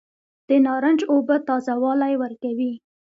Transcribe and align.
د 0.47 0.49
نارنج 0.65 0.99
اوبه 1.13 1.35
تازه 1.47 1.73
والی 1.83 2.13
ورکوي. 2.23 2.73